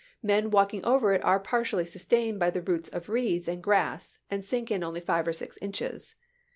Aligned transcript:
Men 0.23 0.49
walking 0.49 0.83
over 0.83 1.13
it 1.13 1.23
are 1.23 1.39
partially 1.39 1.85
sustained 1.85 2.39
by 2.39 2.49
the 2.49 2.63
roots 2.63 2.89
of 2.89 3.07
reeds 3.07 3.47
and 3.47 3.61
grass, 3.61 4.17
and 4.31 4.43
sink 4.43 4.71
in 4.71 4.83
only 4.83 4.99
five 5.01 5.27
or 5.27 5.33
six 5.33 5.59
inches. 5.61 6.15